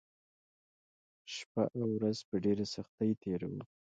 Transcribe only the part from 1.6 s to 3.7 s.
او ورځ په ډېره سختۍ تېروو